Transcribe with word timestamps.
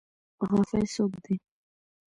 غافل 0.49 0.83
څوک 0.95 1.11
دی؟ 1.23 1.35